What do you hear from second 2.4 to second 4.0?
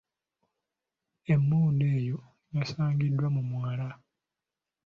yasangiddwa mu mwala.